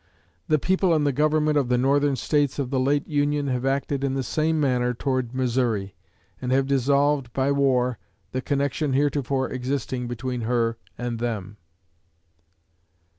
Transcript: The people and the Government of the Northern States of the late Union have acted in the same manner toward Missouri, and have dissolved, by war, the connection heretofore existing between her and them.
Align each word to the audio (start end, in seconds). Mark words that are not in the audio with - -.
The 0.47 0.57
people 0.57 0.95
and 0.95 1.05
the 1.05 1.11
Government 1.11 1.59
of 1.59 1.69
the 1.69 1.77
Northern 1.77 2.15
States 2.15 2.57
of 2.57 2.71
the 2.71 2.79
late 2.79 3.07
Union 3.07 3.45
have 3.49 3.67
acted 3.67 4.03
in 4.03 4.15
the 4.15 4.23
same 4.23 4.59
manner 4.59 4.95
toward 4.95 5.31
Missouri, 5.35 5.93
and 6.41 6.51
have 6.51 6.65
dissolved, 6.65 7.31
by 7.33 7.51
war, 7.51 7.99
the 8.31 8.41
connection 8.41 8.93
heretofore 8.93 9.51
existing 9.51 10.07
between 10.07 10.41
her 10.41 10.79
and 10.97 11.19
them. 11.19 11.57